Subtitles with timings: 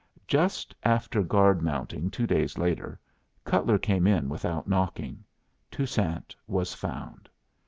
[0.27, 2.99] Just after guard mounting two days later,
[3.43, 5.23] Cutler came in without knocking.
[5.69, 7.29] Toussaint was found.